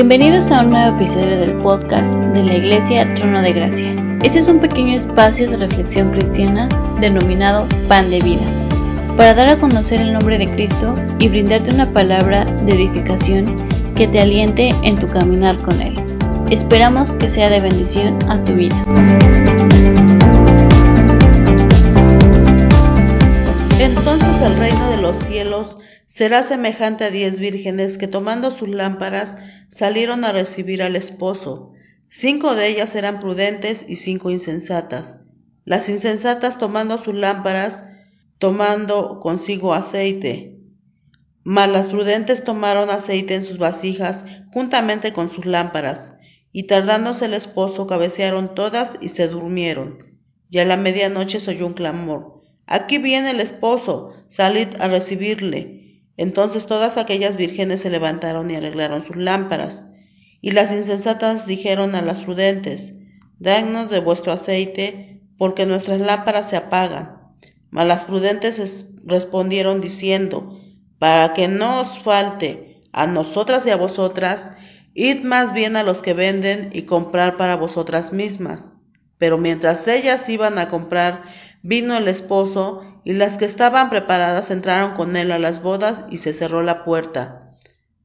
Bienvenidos 0.00 0.50
a 0.50 0.62
un 0.62 0.70
nuevo 0.70 0.96
episodio 0.96 1.36
del 1.36 1.58
podcast 1.58 2.14
de 2.32 2.42
la 2.42 2.54
Iglesia 2.54 3.12
Trono 3.12 3.42
de 3.42 3.52
Gracia. 3.52 3.94
Este 4.22 4.38
es 4.38 4.48
un 4.48 4.58
pequeño 4.58 4.96
espacio 4.96 5.50
de 5.50 5.58
reflexión 5.58 6.10
cristiana 6.10 6.70
denominado 7.02 7.68
Pan 7.86 8.08
de 8.08 8.22
Vida, 8.22 8.46
para 9.18 9.34
dar 9.34 9.50
a 9.50 9.58
conocer 9.58 10.00
el 10.00 10.14
nombre 10.14 10.38
de 10.38 10.48
Cristo 10.48 10.94
y 11.18 11.28
brindarte 11.28 11.74
una 11.74 11.92
palabra 11.92 12.46
de 12.46 12.72
edificación 12.72 13.54
que 13.94 14.08
te 14.08 14.20
aliente 14.20 14.74
en 14.84 14.98
tu 14.98 15.06
caminar 15.06 15.60
con 15.60 15.82
Él. 15.82 15.94
Esperamos 16.50 17.12
que 17.12 17.28
sea 17.28 17.50
de 17.50 17.60
bendición 17.60 18.16
a 18.30 18.42
tu 18.42 18.54
vida. 18.54 18.82
Entonces 23.78 24.40
el 24.40 24.56
reino 24.56 24.90
de 24.92 24.96
los 24.96 25.18
cielos 25.18 25.76
será 26.06 26.42
semejante 26.42 27.04
a 27.04 27.10
diez 27.10 27.38
vírgenes 27.38 27.98
que 27.98 28.08
tomando 28.08 28.50
sus 28.50 28.70
lámparas 28.70 29.36
salieron 29.80 30.26
a 30.26 30.32
recibir 30.32 30.82
al 30.82 30.94
esposo. 30.94 31.72
Cinco 32.10 32.54
de 32.54 32.68
ellas 32.68 32.94
eran 32.96 33.18
prudentes 33.18 33.86
y 33.88 33.96
cinco 33.96 34.30
insensatas. 34.30 35.20
Las 35.64 35.88
insensatas 35.88 36.58
tomando 36.58 37.02
sus 37.02 37.14
lámparas, 37.14 37.86
tomando 38.36 39.20
consigo 39.20 39.72
aceite. 39.72 40.60
Mas 41.44 41.70
las 41.70 41.88
prudentes 41.88 42.44
tomaron 42.44 42.90
aceite 42.90 43.34
en 43.34 43.42
sus 43.42 43.56
vasijas 43.56 44.26
juntamente 44.52 45.14
con 45.14 45.32
sus 45.32 45.46
lámparas, 45.46 46.12
y 46.52 46.64
tardándose 46.64 47.24
el 47.24 47.32
esposo 47.32 47.86
cabecearon 47.86 48.54
todas 48.54 48.98
y 49.00 49.08
se 49.08 49.28
durmieron. 49.28 50.20
Y 50.50 50.58
a 50.58 50.66
la 50.66 50.76
medianoche 50.76 51.40
se 51.40 51.52
oyó 51.52 51.66
un 51.66 51.72
clamor. 51.72 52.42
Aquí 52.66 52.98
viene 52.98 53.30
el 53.30 53.40
esposo, 53.40 54.12
salid 54.28 54.68
a 54.78 54.88
recibirle. 54.88 55.79
Entonces 56.16 56.66
todas 56.66 56.96
aquellas 56.96 57.36
vírgenes 57.36 57.80
se 57.80 57.90
levantaron 57.90 58.50
y 58.50 58.56
arreglaron 58.56 59.02
sus 59.02 59.16
lámparas. 59.16 59.86
Y 60.40 60.52
las 60.52 60.72
insensatas 60.72 61.46
dijeron 61.46 61.94
a 61.94 62.02
las 62.02 62.20
prudentes, 62.20 62.94
Danos 63.38 63.90
de 63.90 64.00
vuestro 64.00 64.32
aceite, 64.32 65.22
porque 65.38 65.64
nuestras 65.64 66.00
lámparas 66.00 66.48
se 66.48 66.56
apagan. 66.56 67.32
Mas 67.70 67.86
las 67.86 68.04
prudentes 68.04 68.94
respondieron 69.04 69.80
diciendo, 69.80 70.60
Para 70.98 71.32
que 71.32 71.48
no 71.48 71.80
os 71.80 71.98
falte 71.98 72.80
a 72.92 73.06
nosotras 73.06 73.64
y 73.66 73.70
a 73.70 73.76
vosotras, 73.76 74.52
id 74.94 75.22
más 75.22 75.54
bien 75.54 75.76
a 75.76 75.82
los 75.82 76.02
que 76.02 76.12
venden 76.12 76.70
y 76.72 76.82
comprar 76.82 77.36
para 77.36 77.56
vosotras 77.56 78.12
mismas. 78.12 78.70
Pero 79.16 79.38
mientras 79.38 79.86
ellas 79.86 80.28
iban 80.28 80.58
a 80.58 80.68
comprar, 80.68 81.22
vino 81.62 81.96
el 81.96 82.08
esposo 82.08 82.82
y 83.04 83.12
las 83.14 83.36
que 83.36 83.44
estaban 83.44 83.90
preparadas 83.90 84.50
entraron 84.50 84.94
con 84.94 85.16
él 85.16 85.32
a 85.32 85.38
las 85.38 85.62
bodas 85.62 86.04
y 86.10 86.18
se 86.18 86.32
cerró 86.32 86.62
la 86.62 86.84
puerta. 86.84 87.56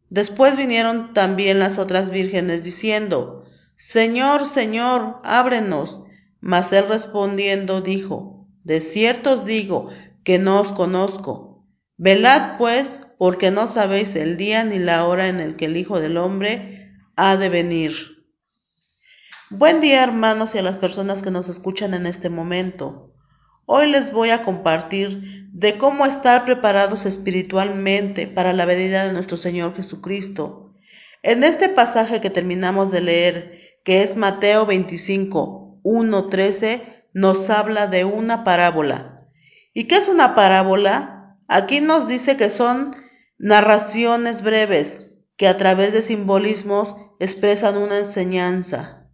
Después 0.10 0.56
vinieron 0.56 1.14
también 1.14 1.60
las 1.60 1.80
otras 1.80 2.10
vírgenes 2.10 2.64
diciendo, 2.64 3.46
Señor, 3.76 4.46
Señor, 4.46 5.20
ábrenos. 5.24 6.02
Mas 6.40 6.72
él 6.74 6.86
respondiendo 6.88 7.82
dijo, 7.82 8.48
De 8.64 8.80
cierto 8.80 9.34
os 9.34 9.46
digo 9.46 9.90
que 10.24 10.40
no 10.40 10.62
os 10.62 10.72
conozco. 10.72 11.64
Velad 11.98 12.58
pues, 12.58 13.04
porque 13.18 13.52
no 13.52 13.68
sabéis 13.68 14.16
el 14.16 14.38
día 14.38 14.64
ni 14.64 14.80
la 14.80 15.06
hora 15.06 15.28
en 15.28 15.40
el 15.40 15.56
que 15.56 15.66
el 15.66 15.78
Hijo 15.78 16.00
del 16.00 16.18
Hombre 16.18 16.90
ha 17.16 17.36
de 17.38 17.50
venir. 17.50 17.96
Buen 19.50 19.82
día 19.82 20.04
hermanos 20.04 20.56
y 20.56 20.58
a 20.58 20.62
las 20.62 20.78
personas 20.78 21.22
que 21.22 21.32
nos 21.32 21.50
escuchan 21.50 21.94
en 21.94 22.06
este 22.06 22.30
momento. 22.30 23.12
Hoy 23.68 23.90
les 23.90 24.12
voy 24.12 24.30
a 24.30 24.44
compartir 24.44 25.50
de 25.52 25.76
cómo 25.80 26.06
estar 26.06 26.46
preparados 26.46 27.08
espiritualmente 27.08 28.28
para 28.28 28.54
la 28.54 28.66
venida 28.66 29.06
de 29.06 29.14
nuestro 29.14 29.38
Señor 29.38 29.76
Jesucristo. 29.76 30.72
En 31.24 31.44
este 31.44 31.68
pasaje 31.68 32.22
que 32.22 32.30
terminamos 32.30 32.92
de 32.92 33.02
leer, 33.02 33.60
que 33.84 34.04
es 34.04 34.18
Mateo 34.18 34.68
25, 34.68 35.80
1, 35.82 36.30
13, 36.30 36.82
nos 37.16 37.50
habla 37.50 37.88
de 37.88 38.06
una 38.06 38.44
parábola. 38.44 39.26
¿Y 39.74 39.86
qué 39.86 39.96
es 39.96 40.10
una 40.10 40.36
parábola? 40.36 41.36
Aquí 41.48 41.82
nos 41.82 42.08
dice 42.08 42.38
que 42.38 42.52
son 42.52 42.96
narraciones 43.40 44.44
breves 44.44 45.08
que 45.38 45.48
a 45.48 45.58
través 45.58 45.92
de 45.92 46.04
simbolismos 46.04 46.96
expresan 47.20 47.78
una 47.78 47.98
enseñanza. 47.98 49.10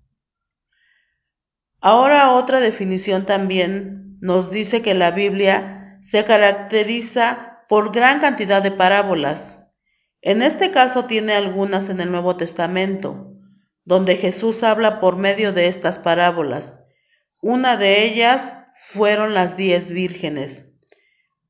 Ahora 1.80 2.34
otra 2.34 2.60
definición 2.60 3.26
también 3.26 4.01
nos 4.22 4.52
dice 4.52 4.82
que 4.82 4.94
la 4.94 5.12
Biblia 5.12 5.98
se 6.02 6.24
caracteriza 6.24 7.58
por 7.68 7.92
gran 7.92 8.20
cantidad 8.20 8.62
de 8.62 8.72
parábolas. 8.72 9.60
En 10.22 10.44
este 10.44 10.70
caso 10.72 11.06
tiene 11.06 11.34
algunas 11.34 11.90
en 11.90 12.00
el 12.00 12.12
Nuevo 12.12 12.38
Testamento, 12.38 13.28
donde 13.84 14.16
Jesús 14.18 14.62
habla 14.62 15.00
por 15.00 15.18
medio 15.18 15.54
de 15.54 15.68
estas 15.68 15.98
parábolas. 15.98 16.86
Una 17.42 17.78
de 17.78 18.06
ellas 18.06 18.56
fueron 18.74 19.34
las 19.34 19.58
diez 19.58 19.92
vírgenes. 19.92 20.68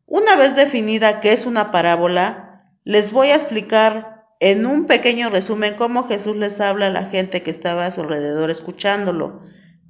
Una 0.05 0.37
vez 0.37 0.55
definida 0.55 1.19
qué 1.19 1.33
es 1.33 1.45
una 1.45 1.71
parábola, 1.71 2.63
les 2.85 3.11
voy 3.11 3.27
a 3.27 3.35
explicar 3.35 4.23
en 4.39 4.65
un 4.65 4.87
pequeño 4.87 5.29
resumen 5.29 5.75
cómo 5.75 6.07
Jesús 6.07 6.37
les 6.37 6.61
habla 6.61 6.87
a 6.87 6.91
la 6.91 7.03
gente 7.03 7.43
que 7.43 7.51
estaba 7.51 7.85
a 7.85 7.91
su 7.91 8.01
alrededor 8.01 8.49
escuchándolo 8.49 9.41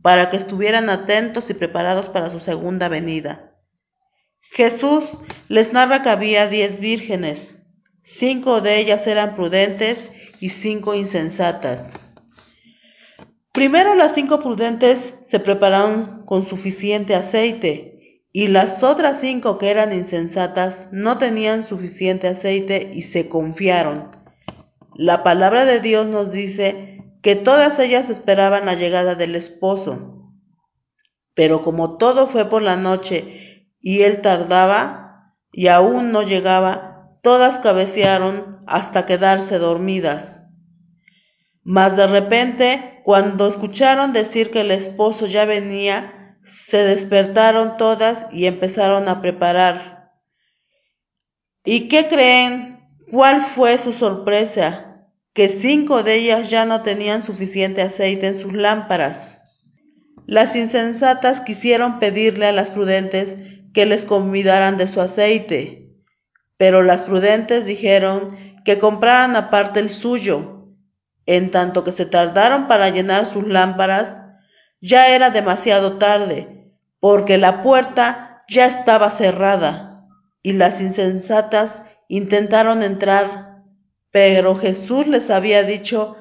para 0.01 0.29
que 0.29 0.37
estuvieran 0.37 0.89
atentos 0.89 1.49
y 1.49 1.53
preparados 1.53 2.09
para 2.09 2.29
su 2.29 2.39
segunda 2.39 2.87
venida. 2.87 3.51
Jesús 4.41 5.19
les 5.47 5.73
narra 5.73 6.01
que 6.01 6.09
había 6.09 6.47
diez 6.47 6.79
vírgenes, 6.79 7.59
cinco 8.03 8.61
de 8.61 8.79
ellas 8.79 9.07
eran 9.07 9.35
prudentes 9.35 10.09
y 10.39 10.49
cinco 10.49 10.95
insensatas. 10.95 11.93
Primero 13.53 13.95
las 13.95 14.13
cinco 14.13 14.41
prudentes 14.41 15.13
se 15.25 15.39
prepararon 15.39 16.25
con 16.25 16.45
suficiente 16.45 17.15
aceite 17.15 17.91
y 18.33 18.47
las 18.47 18.81
otras 18.83 19.19
cinco 19.19 19.57
que 19.57 19.69
eran 19.69 19.91
insensatas 19.91 20.87
no 20.91 21.17
tenían 21.17 21.63
suficiente 21.63 22.27
aceite 22.27 22.91
y 22.93 23.01
se 23.01 23.27
confiaron. 23.27 24.09
La 24.95 25.23
palabra 25.23 25.65
de 25.65 25.79
Dios 25.79 26.05
nos 26.05 26.31
dice 26.31 26.90
que 27.21 27.35
todas 27.35 27.79
ellas 27.79 28.09
esperaban 28.09 28.65
la 28.65 28.75
llegada 28.75 29.15
del 29.15 29.35
esposo. 29.35 30.17
Pero 31.35 31.61
como 31.63 31.97
todo 31.97 32.27
fue 32.27 32.45
por 32.45 32.61
la 32.61 32.75
noche 32.75 33.63
y 33.81 34.01
él 34.01 34.21
tardaba 34.21 35.31
y 35.51 35.67
aún 35.67 36.11
no 36.11 36.23
llegaba, 36.23 37.09
todas 37.21 37.59
cabecearon 37.59 38.57
hasta 38.67 39.05
quedarse 39.05 39.59
dormidas. 39.59 40.39
Mas 41.63 41.95
de 41.95 42.07
repente, 42.07 43.01
cuando 43.03 43.47
escucharon 43.47 44.13
decir 44.13 44.49
que 44.49 44.61
el 44.61 44.71
esposo 44.71 45.27
ya 45.27 45.45
venía, 45.45 46.35
se 46.43 46.83
despertaron 46.83 47.77
todas 47.77 48.27
y 48.31 48.47
empezaron 48.47 49.07
a 49.07 49.21
preparar. 49.21 50.09
¿Y 51.63 51.87
qué 51.87 52.07
creen? 52.07 52.79
¿Cuál 53.11 53.41
fue 53.43 53.77
su 53.77 53.93
sorpresa? 53.93 54.90
Que 55.33 55.47
cinco 55.47 56.03
de 56.03 56.15
ellas 56.15 56.49
ya 56.49 56.65
no 56.65 56.81
tenían 56.81 57.23
suficiente 57.23 57.81
aceite 57.81 58.27
en 58.27 58.39
sus 58.39 58.53
lámparas. 58.53 59.41
Las 60.25 60.55
insensatas 60.55 61.41
quisieron 61.41 61.99
pedirle 61.99 62.47
a 62.47 62.51
las 62.51 62.71
prudentes 62.71 63.35
que 63.73 63.85
les 63.85 64.05
convidaran 64.05 64.77
de 64.77 64.87
su 64.87 64.99
aceite, 64.99 65.93
pero 66.57 66.83
las 66.83 67.03
prudentes 67.03 67.65
dijeron 67.65 68.37
que 68.65 68.77
compraran 68.77 69.35
aparte 69.35 69.79
el 69.79 69.89
suyo. 69.89 70.65
En 71.25 71.49
tanto 71.51 71.83
que 71.83 71.91
se 71.91 72.05
tardaron 72.05 72.67
para 72.67 72.89
llenar 72.89 73.25
sus 73.25 73.47
lámparas, 73.47 74.19
ya 74.81 75.15
era 75.15 75.29
demasiado 75.29 75.97
tarde, 75.97 76.47
porque 76.99 77.37
la 77.37 77.61
puerta 77.61 78.43
ya 78.49 78.65
estaba 78.65 79.09
cerrada, 79.11 80.05
y 80.43 80.53
las 80.53 80.81
insensatas 80.81 81.83
intentaron 82.09 82.83
entrar 82.83 83.50
pero 84.11 84.55
Jesús 84.55 85.07
les 85.07 85.29
había 85.29 85.63
dicho 85.63 86.15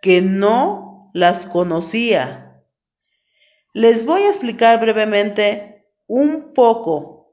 que 0.00 0.22
no 0.22 1.10
las 1.12 1.46
conocía. 1.46 2.52
Les 3.72 4.06
voy 4.06 4.22
a 4.22 4.28
explicar 4.28 4.80
brevemente 4.80 5.80
un 6.06 6.54
poco 6.54 7.30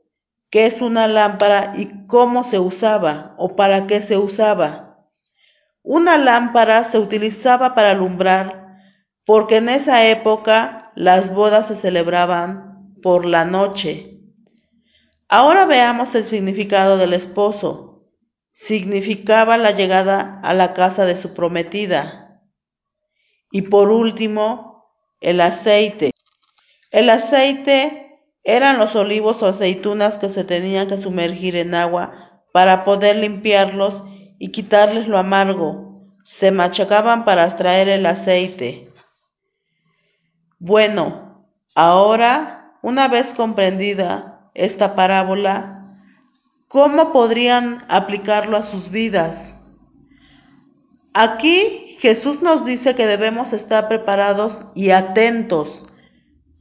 qué 0.50 0.65
es 0.65 0.81
una 0.81 1.07
lámpara 1.07 1.73
y 1.77 2.05
cómo 2.05 2.44
se 2.44 2.59
usaba 2.59 3.33
o 3.38 3.55
para 3.55 3.88
qué 3.88 4.01
se 4.01 4.17
usaba. 4.17 4.97
Una 5.83 6.17
lámpara 6.17 6.83
se 6.83 7.00
utilizaba 7.00 7.75
para 7.75 7.91
alumbrar 7.91 8.77
porque 9.25 9.57
en 9.57 9.69
esa 9.69 10.07
época 10.07 10.91
las 10.95 11.33
bodas 11.33 11.67
se 11.67 11.75
celebraban 11.75 12.97
por 13.01 13.25
la 13.25 13.45
noche. 13.45 14.19
Ahora 15.29 15.65
veamos 15.65 16.13
el 16.15 16.27
significado 16.27 16.97
del 16.97 17.13
esposo 17.13 17.93
significaba 18.65 19.57
la 19.57 19.71
llegada 19.71 20.39
a 20.42 20.54
la 20.54 20.74
casa 20.74 21.06
de 21.06 21.18
su 21.18 21.33
prometida. 21.33 22.39
Y 23.51 23.63
por 23.63 23.89
último, 23.89 24.88
el 25.19 25.42
aceite. 25.42 26.12
El 26.92 27.10
aceite 27.10 28.18
eran 28.44 28.77
los 28.77 28.95
olivos 28.95 29.42
o 29.42 29.48
aceitunas 29.48 30.18
que 30.18 30.30
se 30.30 30.45
tenían 30.45 30.88
que 30.88 31.00
sumergir 31.00 31.57
en 31.57 31.75
agua 31.75 32.31
para 32.54 32.86
poder 32.86 33.18
limpiarlos 33.18 34.04
y 34.39 34.51
quitarles 34.51 35.07
lo 35.07 35.18
amargo. 35.18 35.92
se 36.25 36.51
machacaban 36.51 37.25
para 37.25 37.44
extraer 37.44 37.89
el 37.89 38.06
aceite. 38.06 38.89
Bueno, 40.60 41.45
ahora, 41.75 42.71
una 42.81 43.10
vez 43.10 43.33
comprendida 43.33 44.50
esta 44.54 44.95
parábola, 44.95 45.73
¿cómo 46.74 47.14
podrían 47.14 47.86
aplicarlo 47.88 48.58
a 48.58 48.64
sus 48.64 48.90
vidas? 48.90 49.54
Aquí 51.14 51.96
Jesús 52.00 52.42
nos 52.42 52.66
dice 52.66 52.96
que 52.96 53.06
debemos 53.06 53.54
estar 53.54 53.88
preparados 53.88 54.66
y 54.74 54.90
atentos 54.90 55.86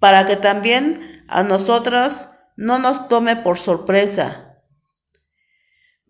para 0.00 0.26
que 0.26 0.36
también 0.36 1.24
a 1.28 1.42
nosotros 1.44 2.28
no 2.56 2.78
nos 2.78 3.08
tome 3.08 3.36
por 3.36 3.58
sorpresa. 3.58 4.58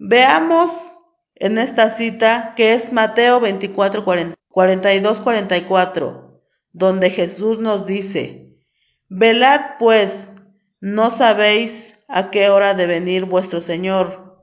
Veamos 0.00 0.96
en 1.36 1.58
esta 1.58 1.88
cita 1.88 2.54
que 2.56 2.74
es 2.74 2.92
Mateo 2.92 3.38
24, 3.38 4.04
42, 4.04 5.20
44, 5.20 6.32
donde 6.72 7.10
Jesús 7.10 7.60
nos 7.60 7.86
dice, 7.86 8.50
Velad 9.08 9.60
pues, 9.78 10.30
no 10.80 11.12
sabéis 11.12 11.91
a 12.12 12.30
qué 12.30 12.50
hora 12.50 12.74
de 12.74 12.86
venir 12.86 13.24
vuestro 13.24 13.62
Señor, 13.62 14.36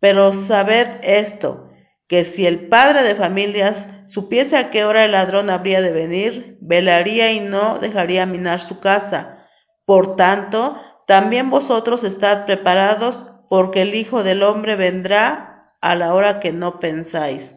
pero 0.00 0.32
sabed 0.32 0.88
esto, 1.02 1.70
que 2.08 2.24
si 2.24 2.46
el 2.46 2.68
padre 2.68 3.02
de 3.02 3.14
familias 3.14 3.88
supiese 4.08 4.56
a 4.56 4.70
qué 4.70 4.86
hora 4.86 5.04
el 5.04 5.12
ladrón 5.12 5.50
habría 5.50 5.82
de 5.82 5.92
venir, 5.92 6.56
velaría 6.62 7.30
y 7.32 7.40
no 7.40 7.78
dejaría 7.78 8.24
minar 8.24 8.62
su 8.62 8.80
casa. 8.80 9.46
Por 9.84 10.16
tanto, 10.16 10.80
también 11.06 11.50
vosotros 11.50 12.04
estad 12.04 12.46
preparados, 12.46 13.26
porque 13.50 13.82
el 13.82 13.94
Hijo 13.94 14.22
del 14.24 14.42
Hombre 14.42 14.76
vendrá 14.76 15.66
a 15.82 15.94
la 15.96 16.14
hora 16.14 16.40
que 16.40 16.52
no 16.52 16.80
pensáis. 16.80 17.56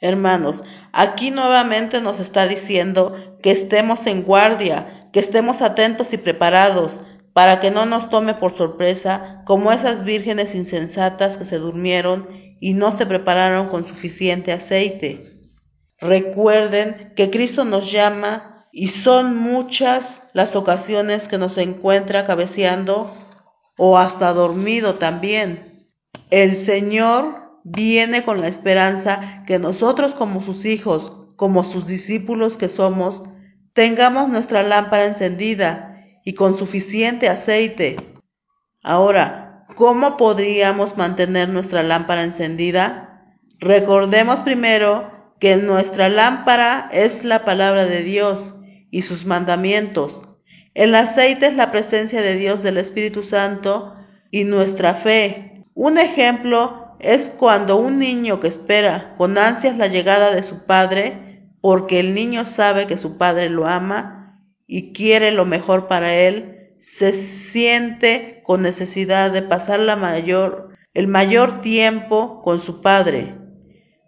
Hermanos, 0.00 0.64
aquí 0.92 1.30
nuevamente 1.30 2.02
nos 2.02 2.20
está 2.20 2.46
diciendo 2.46 3.16
que 3.42 3.50
estemos 3.50 4.06
en 4.06 4.24
guardia, 4.24 5.08
que 5.12 5.20
estemos 5.20 5.62
atentos 5.62 6.12
y 6.12 6.18
preparados 6.18 7.02
para 7.38 7.60
que 7.60 7.70
no 7.70 7.86
nos 7.86 8.10
tome 8.10 8.34
por 8.34 8.56
sorpresa 8.56 9.42
como 9.44 9.70
esas 9.70 10.02
vírgenes 10.02 10.56
insensatas 10.56 11.36
que 11.36 11.44
se 11.44 11.58
durmieron 11.58 12.26
y 12.58 12.74
no 12.74 12.90
se 12.90 13.06
prepararon 13.06 13.68
con 13.68 13.86
suficiente 13.86 14.50
aceite. 14.50 15.24
Recuerden 16.00 17.12
que 17.14 17.30
Cristo 17.30 17.64
nos 17.64 17.92
llama 17.92 18.66
y 18.72 18.88
son 18.88 19.36
muchas 19.36 20.22
las 20.32 20.56
ocasiones 20.56 21.28
que 21.28 21.38
nos 21.38 21.58
encuentra 21.58 22.26
cabeceando 22.26 23.14
o 23.76 23.98
hasta 23.98 24.32
dormido 24.32 24.96
también. 24.96 25.62
El 26.30 26.56
Señor 26.56 27.36
viene 27.62 28.24
con 28.24 28.40
la 28.40 28.48
esperanza 28.48 29.44
que 29.46 29.60
nosotros 29.60 30.14
como 30.14 30.42
sus 30.42 30.64
hijos, 30.64 31.12
como 31.36 31.62
sus 31.62 31.86
discípulos 31.86 32.56
que 32.56 32.68
somos, 32.68 33.22
tengamos 33.74 34.28
nuestra 34.28 34.64
lámpara 34.64 35.06
encendida 35.06 35.87
y 36.28 36.34
con 36.34 36.58
suficiente 36.58 37.30
aceite. 37.30 37.96
Ahora, 38.82 39.64
¿cómo 39.76 40.18
podríamos 40.18 40.98
mantener 40.98 41.48
nuestra 41.48 41.82
lámpara 41.82 42.22
encendida? 42.22 43.24
Recordemos 43.60 44.40
primero 44.40 45.10
que 45.40 45.56
nuestra 45.56 46.10
lámpara 46.10 46.90
es 46.92 47.24
la 47.24 47.46
palabra 47.46 47.86
de 47.86 48.02
Dios 48.02 48.56
y 48.90 49.00
sus 49.00 49.24
mandamientos. 49.24 50.20
El 50.74 50.94
aceite 50.96 51.46
es 51.46 51.56
la 51.56 51.70
presencia 51.70 52.20
de 52.20 52.36
Dios 52.36 52.62
del 52.62 52.76
Espíritu 52.76 53.22
Santo 53.22 53.96
y 54.30 54.44
nuestra 54.44 54.92
fe, 54.92 55.64
un 55.72 55.96
ejemplo 55.96 56.94
es 56.98 57.30
cuando 57.30 57.76
un 57.76 57.98
niño 57.98 58.38
que 58.38 58.48
espera 58.48 59.14
con 59.16 59.38
ansias 59.38 59.78
la 59.78 59.86
llegada 59.86 60.34
de 60.34 60.42
su 60.42 60.66
padre, 60.66 61.46
porque 61.62 62.00
el 62.00 62.12
niño 62.12 62.44
sabe 62.44 62.86
que 62.86 62.98
su 62.98 63.16
padre 63.16 63.48
lo 63.48 63.66
ama 63.66 64.17
y 64.68 64.92
quiere 64.92 65.32
lo 65.32 65.46
mejor 65.46 65.88
para 65.88 66.14
él, 66.14 66.76
se 66.78 67.12
siente 67.12 68.40
con 68.44 68.62
necesidad 68.62 69.32
de 69.32 69.42
pasar 69.42 69.80
la 69.80 69.96
mayor, 69.96 70.76
el 70.94 71.08
mayor 71.08 71.62
tiempo 71.62 72.42
con 72.42 72.60
su 72.60 72.82
padre. 72.82 73.34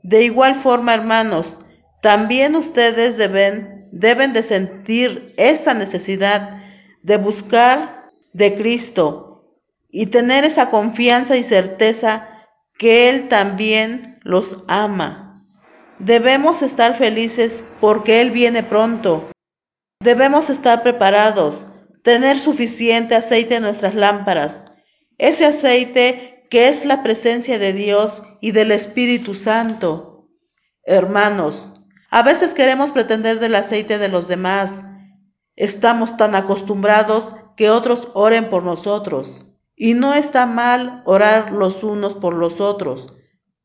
De 0.03 0.23
igual 0.23 0.55
forma, 0.55 0.95
hermanos, 0.95 1.61
también 2.03 2.55
ustedes 2.55 3.17
deben, 3.17 3.89
deben 3.91 4.35
de 4.35 4.43
sentir 4.43 5.35
esa 5.39 5.75
necesidad 5.75 6.63
de 7.03 7.17
buscar 7.17 8.11
de 8.35 8.55
Cristo 8.55 9.57
y 9.91 10.07
tener 10.07 10.45
esa 10.45 10.69
confianza 10.69 11.37
y 11.37 11.43
certeza 11.43 12.29
que 12.79 13.09
Él 13.09 13.29
también 13.29 14.19
los 14.23 14.65
ama. 14.69 15.47
Debemos 15.99 16.63
estar 16.63 16.97
felices 16.97 17.65
porque 17.81 18.21
Él 18.21 18.31
viene 18.31 18.63
pronto. 18.63 19.31
Debemos 20.03 20.49
estar 20.49 20.83
preparados, 20.83 21.67
tener 22.03 22.39
suficiente 22.39 23.15
aceite 23.15 23.57
en 23.57 23.65
nuestras 23.65 23.95
lámparas. 23.95 24.65
Ese 25.19 25.45
aceite 25.45 26.47
que 26.49 26.69
es 26.69 26.87
la 26.87 27.03
presencia 27.03 27.59
de 27.59 27.75
Dios 27.75 28.23
y 28.41 28.53
del 28.53 28.73
Espíritu 28.73 29.35
Santo. 29.35 30.31
Hermanos, 30.85 31.75
a 32.11 32.23
veces 32.23 32.55
queremos 32.55 32.93
pretender 32.93 33.41
del 33.41 33.55
aceite 33.55 33.99
de 33.99 34.09
los 34.09 34.27
demás. 34.27 34.85
Estamos 35.55 36.17
tan 36.17 36.35
acostumbrados 36.35 37.35
que 37.55 37.69
otros 37.69 38.09
oren 38.15 38.49
por 38.49 38.63
nosotros. 38.63 39.45
Y 39.77 39.93
no 39.93 40.15
está 40.15 40.47
mal 40.47 41.03
orar 41.05 41.53
los 41.53 41.85
unos 41.85 42.15
por 42.15 42.33
los 42.33 42.63
otros, 42.63 43.17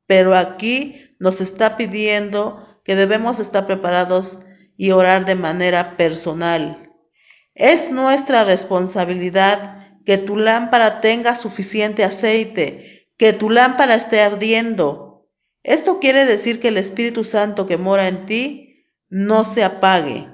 pero 0.05 0.35
aquí 0.35 1.15
nos 1.17 1.39
está 1.39 1.77
pidiendo 1.77 2.81
que 2.83 2.97
debemos 2.97 3.39
estar 3.39 3.65
preparados 3.65 4.39
y 4.77 4.91
orar 4.91 5.25
de 5.25 5.35
manera 5.35 5.97
personal. 5.97 6.91
Es 7.53 7.91
nuestra 7.91 8.43
responsabilidad 8.43 10.01
que 10.05 10.17
tu 10.17 10.37
lámpara 10.37 11.01
tenga 11.01 11.35
suficiente 11.35 12.03
aceite, 12.03 13.07
que 13.17 13.33
tu 13.33 13.49
lámpara 13.49 13.95
esté 13.95 14.21
ardiendo. 14.21 15.25
Esto 15.63 15.99
quiere 15.99 16.25
decir 16.25 16.59
que 16.59 16.67
el 16.67 16.77
Espíritu 16.77 17.23
Santo 17.23 17.65
que 17.65 17.77
mora 17.77 18.07
en 18.07 18.25
ti 18.25 18.85
no 19.09 19.43
se 19.43 19.63
apague. 19.63 20.27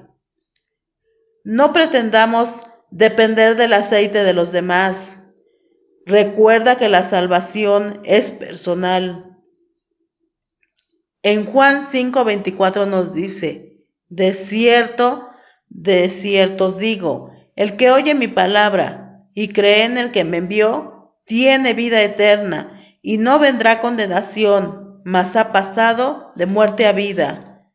No 1.44 1.72
pretendamos 1.72 2.66
depender 2.90 3.56
del 3.56 3.72
aceite 3.72 4.24
de 4.24 4.34
los 4.34 4.52
demás. 4.52 5.18
Recuerda 6.04 6.76
que 6.76 6.88
la 6.88 7.04
salvación 7.04 8.00
es 8.04 8.32
personal. 8.32 9.24
En 11.22 11.46
Juan 11.46 11.82
5:24 11.82 12.86
nos 12.86 13.14
dice, 13.14 13.71
de 14.14 14.34
cierto, 14.34 15.26
de 15.70 16.10
cierto 16.10 16.66
os 16.66 16.76
digo, 16.76 17.32
el 17.56 17.76
que 17.76 17.90
oye 17.90 18.14
mi 18.14 18.28
palabra 18.28 19.26
y 19.34 19.48
cree 19.48 19.84
en 19.84 19.96
el 19.96 20.10
que 20.10 20.24
me 20.24 20.36
envió, 20.36 21.14
tiene 21.24 21.72
vida 21.72 22.02
eterna 22.02 22.78
y 23.00 23.16
no 23.16 23.38
vendrá 23.38 23.80
condenación, 23.80 25.00
mas 25.04 25.34
ha 25.36 25.50
pasado 25.50 26.30
de 26.34 26.44
muerte 26.44 26.86
a 26.86 26.92
vida. 26.92 27.70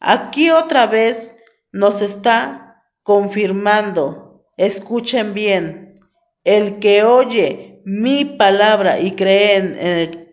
Aquí 0.00 0.50
otra 0.50 0.88
vez 0.88 1.36
nos 1.70 2.02
está 2.02 2.82
confirmando, 3.04 4.44
escuchen 4.56 5.34
bien, 5.34 6.00
el 6.42 6.80
que 6.80 7.04
oye 7.04 7.80
mi 7.84 8.24
palabra 8.24 8.98
y 8.98 9.12
cree 9.12 9.56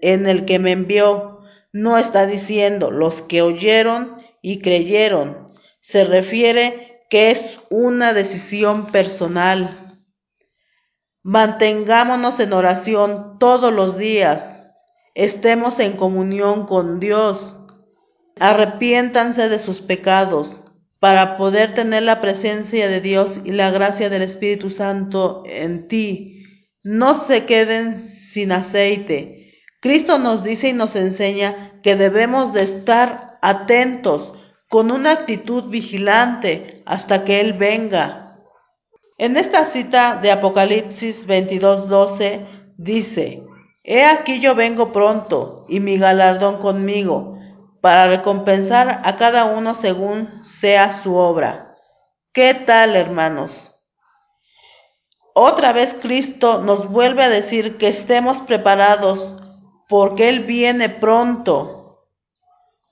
en 0.02 0.26
el, 0.26 0.46
que 0.46 0.58
me 0.58 0.72
envió, 0.72 1.42
no 1.72 2.00
está 2.00 2.26
diciendo 2.26 2.90
los 2.90 3.22
que 3.22 3.44
oyeron 3.44 4.18
y 4.42 4.60
creyeron. 4.60 5.43
Se 5.84 6.06
refiere 6.06 7.06
que 7.10 7.30
es 7.30 7.60
una 7.70 8.14
decisión 8.14 8.86
personal. 8.86 10.00
Mantengámonos 11.24 12.40
en 12.40 12.54
oración 12.54 13.38
todos 13.38 13.74
los 13.74 13.98
días. 13.98 14.70
Estemos 15.14 15.82
en 15.82 15.98
comunión 15.98 16.68
con 16.68 17.02
Dios. 17.02 17.66
Arrepiéntanse 18.40 19.50
de 19.50 19.60
sus 19.60 19.82
pecados 19.82 20.62
para 21.02 21.36
poder 21.36 21.74
tener 21.74 22.04
la 22.04 22.22
presencia 22.22 22.88
de 22.88 23.02
Dios 23.02 23.42
y 23.44 23.52
la 23.52 23.70
gracia 23.70 24.10
del 24.10 24.22
Espíritu 24.22 24.70
Santo 24.70 25.44
en 25.46 25.90
ti. 25.90 26.46
No 26.82 27.14
se 27.14 27.44
queden 27.44 28.02
sin 28.02 28.54
aceite. 28.54 29.60
Cristo 29.82 30.18
nos 30.18 30.46
dice 30.46 30.70
y 30.70 30.74
nos 30.74 30.96
enseña 30.96 31.82
que 31.84 31.98
debemos 31.98 32.54
de 32.54 32.64
estar 32.64 33.38
atentos 33.42 34.36
con 34.74 34.90
una 34.90 35.12
actitud 35.12 35.66
vigilante 35.66 36.82
hasta 36.88 37.24
que 37.26 37.42
Él 37.42 37.54
venga. 37.54 38.40
En 39.20 39.38
esta 39.38 39.66
cita 39.66 40.16
de 40.16 40.32
Apocalipsis 40.32 41.28
22:12 41.28 42.74
dice, 42.80 43.44
He 43.84 44.04
aquí 44.04 44.40
yo 44.40 44.56
vengo 44.56 44.92
pronto 44.92 45.68
y 45.70 45.80
mi 45.80 46.00
galardón 46.00 46.58
conmigo 46.58 47.38
para 47.82 48.08
recompensar 48.08 49.02
a 49.04 49.16
cada 49.16 49.46
uno 49.46 49.76
según 49.76 50.44
sea 50.44 50.92
su 50.92 51.18
obra. 51.18 51.76
¿Qué 52.32 52.56
tal, 52.56 52.96
hermanos? 52.96 53.76
Otra 55.36 55.72
vez 55.72 55.96
Cristo 56.02 56.64
nos 56.64 56.90
vuelve 56.90 57.22
a 57.22 57.30
decir 57.30 57.78
que 57.78 57.90
estemos 57.90 58.40
preparados 58.40 59.36
porque 59.88 60.30
Él 60.30 60.40
viene 60.40 60.90
pronto. 60.90 61.83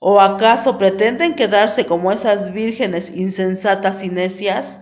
¿O 0.04 0.20
acaso 0.20 0.78
pretenden 0.78 1.36
quedarse 1.36 1.86
como 1.86 2.10
esas 2.10 2.52
vírgenes 2.52 3.10
insensatas 3.10 4.02
y 4.02 4.08
necias? 4.08 4.80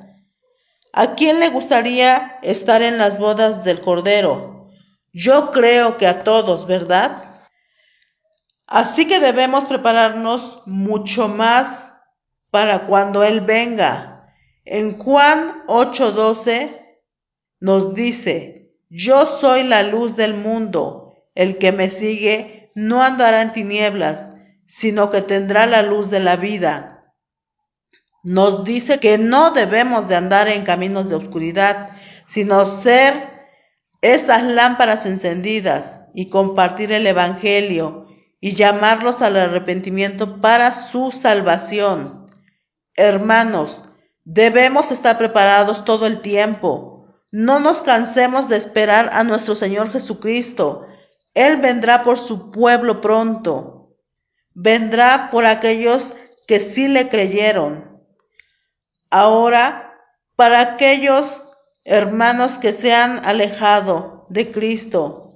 ¿A 0.94 1.14
quién 1.14 1.40
le 1.40 1.50
gustaría 1.50 2.38
estar 2.40 2.80
en 2.80 2.96
las 2.96 3.18
bodas 3.18 3.62
del 3.62 3.82
Cordero? 3.82 4.70
Yo 5.12 5.50
creo 5.50 5.98
que 5.98 6.06
a 6.06 6.24
todos, 6.24 6.66
¿verdad? 6.66 7.22
Así 8.66 9.06
que 9.06 9.20
debemos 9.20 9.64
prepararnos 9.64 10.62
mucho 10.64 11.28
más 11.28 11.92
para 12.50 12.86
cuando 12.86 13.22
Él 13.22 13.42
venga. 13.42 14.32
En 14.64 14.96
Juan 14.96 15.64
8:12 15.66 16.96
nos 17.60 17.92
dice, 17.92 18.72
yo 18.88 19.26
soy 19.26 19.64
la 19.64 19.82
luz 19.82 20.16
del 20.16 20.32
mundo, 20.32 21.12
el 21.34 21.58
que 21.58 21.72
me 21.72 21.90
sigue 21.90 22.70
no 22.74 23.02
andará 23.02 23.42
en 23.42 23.52
tinieblas, 23.52 24.29
sino 24.80 25.10
que 25.10 25.20
tendrá 25.20 25.66
la 25.66 25.82
luz 25.82 26.08
de 26.08 26.20
la 26.20 26.36
vida. 26.36 27.12
Nos 28.22 28.64
dice 28.64 28.98
que 28.98 29.18
no 29.18 29.50
debemos 29.50 30.08
de 30.08 30.16
andar 30.16 30.48
en 30.48 30.64
caminos 30.64 31.10
de 31.10 31.16
oscuridad, 31.16 31.90
sino 32.26 32.64
ser 32.64 33.12
esas 34.00 34.42
lámparas 34.42 35.04
encendidas 35.04 36.06
y 36.14 36.30
compartir 36.30 36.92
el 36.92 37.06
Evangelio 37.06 38.06
y 38.40 38.54
llamarlos 38.54 39.20
al 39.20 39.36
arrepentimiento 39.36 40.40
para 40.40 40.72
su 40.72 41.12
salvación. 41.12 42.26
Hermanos, 42.94 43.84
debemos 44.24 44.92
estar 44.92 45.18
preparados 45.18 45.84
todo 45.84 46.06
el 46.06 46.20
tiempo. 46.20 47.04
No 47.30 47.60
nos 47.60 47.82
cansemos 47.82 48.48
de 48.48 48.56
esperar 48.56 49.10
a 49.12 49.24
nuestro 49.24 49.54
Señor 49.54 49.92
Jesucristo. 49.92 50.86
Él 51.34 51.58
vendrá 51.58 52.02
por 52.02 52.16
su 52.16 52.50
pueblo 52.50 53.02
pronto 53.02 53.79
vendrá 54.54 55.30
por 55.30 55.46
aquellos 55.46 56.16
que 56.46 56.60
sí 56.60 56.88
le 56.88 57.08
creyeron. 57.08 58.00
Ahora, 59.10 59.98
para 60.36 60.60
aquellos 60.60 61.44
hermanos 61.84 62.58
que 62.58 62.72
se 62.72 62.94
han 62.94 63.24
alejado 63.24 64.26
de 64.28 64.50
Cristo, 64.50 65.34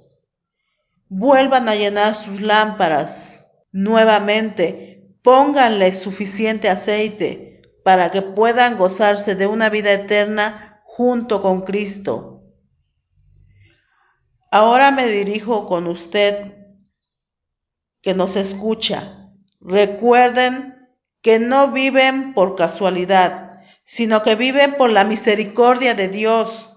vuelvan 1.09 1.69
a 1.69 1.75
llenar 1.75 2.15
sus 2.15 2.41
lámparas 2.41 3.47
nuevamente, 3.71 5.15
pónganle 5.21 5.91
suficiente 5.93 6.69
aceite 6.69 7.61
para 7.83 8.09
que 8.09 8.21
puedan 8.21 8.77
gozarse 8.77 9.35
de 9.35 9.47
una 9.47 9.69
vida 9.69 9.91
eterna 9.91 10.81
junto 10.83 11.41
con 11.41 11.61
Cristo. 11.61 12.43
Ahora 14.49 14.91
me 14.91 15.07
dirijo 15.07 15.67
con 15.67 15.87
usted 15.87 16.54
que 18.05 18.13
nos 18.13 18.35
escucha. 18.35 19.31
Recuerden 19.59 20.87
que 21.23 21.39
no 21.39 21.71
viven 21.71 22.35
por 22.35 22.55
casualidad, 22.55 23.63
sino 23.83 24.21
que 24.21 24.35
viven 24.35 24.75
por 24.75 24.91
la 24.91 25.05
misericordia 25.05 25.95
de 25.95 26.09
Dios. 26.09 26.75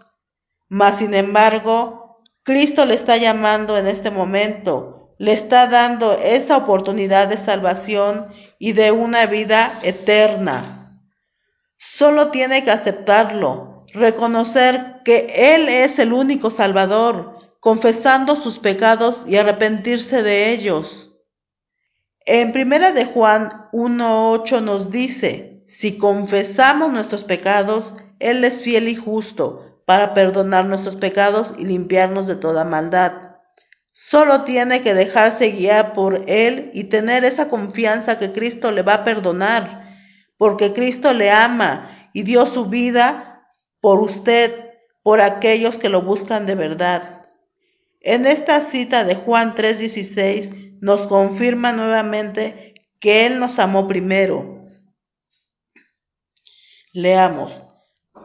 Mas, 0.70 1.00
sin 1.00 1.12
embargo, 1.12 2.22
Cristo 2.44 2.86
le 2.86 2.94
está 2.94 3.18
llamando 3.18 3.76
en 3.76 3.88
este 3.88 4.10
momento, 4.10 5.14
le 5.18 5.32
está 5.32 5.66
dando 5.66 6.14
esa 6.14 6.56
oportunidad 6.56 7.28
de 7.28 7.36
salvación 7.36 8.32
y 8.58 8.72
de 8.72 8.90
una 8.90 9.26
vida 9.26 9.70
eterna. 9.82 10.98
Solo 11.76 12.30
tiene 12.30 12.64
que 12.64 12.70
aceptarlo, 12.70 13.84
reconocer 13.92 15.02
que 15.04 15.54
Él 15.54 15.68
es 15.68 15.98
el 15.98 16.14
único 16.14 16.50
Salvador, 16.50 17.38
confesando 17.60 18.34
sus 18.34 18.58
pecados 18.58 19.24
y 19.26 19.36
arrepentirse 19.36 20.22
de 20.22 20.52
ellos. 20.52 21.07
En 22.30 22.52
primera 22.52 22.92
de 22.92 23.06
Juan 23.06 23.70
1.8 23.72 24.60
nos 24.60 24.90
dice, 24.90 25.62
si 25.66 25.96
confesamos 25.96 26.92
nuestros 26.92 27.24
pecados, 27.24 27.96
Él 28.18 28.44
es 28.44 28.60
fiel 28.60 28.90
y 28.90 28.96
justo 28.96 29.80
para 29.86 30.12
perdonar 30.12 30.66
nuestros 30.66 30.96
pecados 30.96 31.54
y 31.56 31.64
limpiarnos 31.64 32.26
de 32.26 32.36
toda 32.36 32.66
maldad. 32.66 33.12
Solo 33.92 34.42
tiene 34.42 34.82
que 34.82 34.92
dejarse 34.92 35.52
guiar 35.52 35.94
por 35.94 36.24
Él 36.26 36.70
y 36.74 36.84
tener 36.84 37.24
esa 37.24 37.48
confianza 37.48 38.18
que 38.18 38.30
Cristo 38.30 38.72
le 38.72 38.82
va 38.82 38.92
a 38.92 39.04
perdonar, 39.04 39.88
porque 40.36 40.74
Cristo 40.74 41.14
le 41.14 41.30
ama 41.30 42.10
y 42.12 42.24
dio 42.24 42.44
su 42.44 42.66
vida 42.66 43.48
por 43.80 44.00
usted, 44.00 44.52
por 45.02 45.22
aquellos 45.22 45.78
que 45.78 45.88
lo 45.88 46.02
buscan 46.02 46.44
de 46.44 46.56
verdad. 46.56 47.24
En 48.02 48.26
esta 48.26 48.60
cita 48.60 49.04
de 49.04 49.14
Juan 49.14 49.54
3:16 49.54 50.57
nos 50.80 51.06
confirma 51.06 51.72
nuevamente 51.72 52.74
que 53.00 53.26
Él 53.26 53.38
nos 53.38 53.58
amó 53.58 53.86
primero. 53.88 54.66
Leamos, 56.92 57.62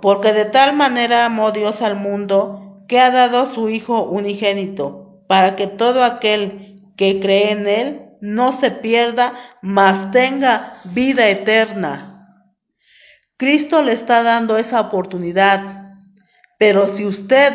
porque 0.02 0.34
de 0.34 0.46
tal 0.46 0.76
manera 0.76 1.26
amó 1.26 1.52
Dios 1.52 1.82
al 1.82 1.96
mundo 1.96 2.84
que 2.88 3.00
ha 3.00 3.12
dado 3.12 3.46
su 3.46 3.70
Hijo 3.70 4.04
unigénito, 4.04 5.24
para 5.28 5.56
que 5.56 5.68
todo 5.68 6.04
aquel 6.04 6.92
que 6.98 7.20
cree 7.20 7.52
en 7.52 7.68
Él 7.68 8.04
no 8.22 8.54
se 8.54 8.72
pierda, 8.72 9.34
mas 9.62 10.12
tenga 10.12 10.78
vida 10.86 11.30
eterna. 11.30 12.10
Cristo 13.38 13.82
le 13.82 13.92
está 13.92 14.24
dando 14.24 14.58
esa 14.58 14.80
oportunidad, 14.80 15.98
pero 16.58 16.88
si 16.88 17.06
usted 17.06 17.54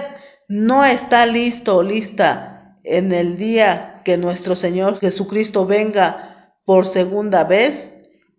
no 0.49 0.85
está 0.85 1.25
listo 1.25 1.79
o 1.79 1.83
lista 1.83 2.79
en 2.85 3.13
el 3.13 3.39
día 3.39 3.98
que 4.09 4.17
nuestro 4.17 4.57
Señor 4.57 4.99
Jesucristo 5.01 5.67
venga 5.67 6.57
por 6.65 6.87
segunda 6.87 7.45
vez, 7.45 7.93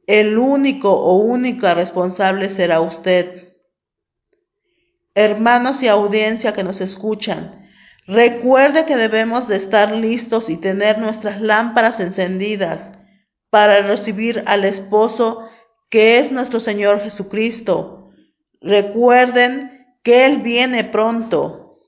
el 0.07 0.39
único 0.39 0.91
o 0.91 1.17
única 1.17 1.75
responsable 1.75 2.49
será 2.49 2.81
usted. 2.81 3.53
Hermanos 5.13 5.83
y 5.83 5.87
audiencia 5.87 6.53
que 6.53 6.63
nos 6.63 6.81
escuchan, 6.81 7.69
recuerde 8.07 8.87
que 8.87 8.95
debemos 8.95 9.47
de 9.47 9.57
estar 9.57 9.95
listos 9.95 10.49
y 10.49 10.57
tener 10.57 10.97
nuestras 10.97 11.39
lámparas 11.39 11.99
encendidas 11.99 12.93
para 13.51 13.83
recibir 13.83 14.41
al 14.47 14.65
esposo 14.65 15.47
que 15.91 16.17
es 16.17 16.31
nuestro 16.31 16.59
Señor 16.59 17.03
Jesucristo. 17.03 18.09
Recuerden 18.59 19.85
que 20.01 20.25
Él 20.25 20.37
viene 20.37 20.83
pronto. 20.83 21.83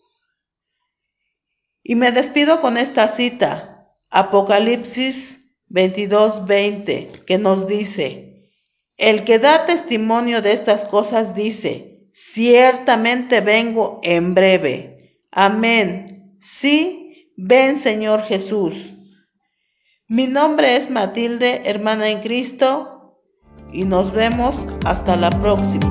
Y 1.82 1.96
me 1.96 2.12
despido 2.12 2.62
con 2.62 2.78
esta 2.78 3.08
cita. 3.08 3.71
Apocalipsis 4.12 5.40
22:20, 5.70 7.24
que 7.26 7.38
nos 7.38 7.68
dice, 7.68 8.52
el 8.98 9.24
que 9.24 9.40
da 9.40 9.66
testimonio 9.66 10.42
de 10.42 10.52
estas 10.52 10.86
cosas 10.86 11.34
dice, 11.34 12.10
ciertamente 12.12 13.42
vengo 13.42 14.00
en 14.04 14.36
breve. 14.36 15.18
Amén. 15.32 16.38
Sí, 16.42 17.32
ven 17.38 17.80
Señor 17.80 18.24
Jesús. 18.24 18.74
Mi 20.08 20.28
nombre 20.28 20.76
es 20.76 20.90
Matilde, 20.90 21.62
hermana 21.66 22.10
en 22.10 22.20
Cristo, 22.20 23.18
y 23.72 23.86
nos 23.86 24.12
vemos 24.12 24.68
hasta 24.86 25.16
la 25.16 25.30
próxima. 25.30 25.91